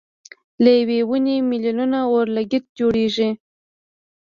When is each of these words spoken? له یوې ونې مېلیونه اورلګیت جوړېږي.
له 0.63 0.71
یوې 0.79 0.99
ونې 1.09 1.35
مېلیونه 1.49 1.99
اورلګیت 2.11 2.65
جوړېږي. 2.79 3.29